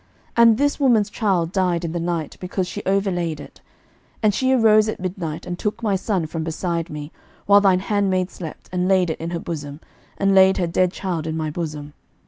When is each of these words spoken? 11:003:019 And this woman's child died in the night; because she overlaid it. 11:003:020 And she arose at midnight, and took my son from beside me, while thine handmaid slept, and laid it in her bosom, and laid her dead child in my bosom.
11:003:019 0.35 0.41
And 0.49 0.57
this 0.57 0.79
woman's 0.79 1.09
child 1.11 1.51
died 1.51 1.85
in 1.85 1.91
the 1.91 1.99
night; 1.99 2.35
because 2.39 2.67
she 2.67 2.81
overlaid 2.87 3.39
it. 3.39 3.61
11:003:020 3.63 3.69
And 4.23 4.33
she 4.33 4.51
arose 4.51 4.89
at 4.89 4.99
midnight, 4.99 5.45
and 5.45 5.59
took 5.59 5.83
my 5.83 5.95
son 5.95 6.25
from 6.25 6.43
beside 6.43 6.89
me, 6.89 7.11
while 7.45 7.61
thine 7.61 7.81
handmaid 7.81 8.31
slept, 8.31 8.67
and 8.71 8.87
laid 8.87 9.11
it 9.11 9.19
in 9.21 9.29
her 9.29 9.39
bosom, 9.39 9.79
and 10.17 10.33
laid 10.33 10.57
her 10.57 10.65
dead 10.65 10.91
child 10.91 11.27
in 11.27 11.37
my 11.37 11.51
bosom. 11.51 11.93